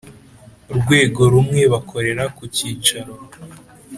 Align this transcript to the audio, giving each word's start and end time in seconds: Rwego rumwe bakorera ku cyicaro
Rwego 0.77 1.21
rumwe 1.33 1.61
bakorera 1.73 2.23
ku 2.35 2.43
cyicaro 2.55 3.13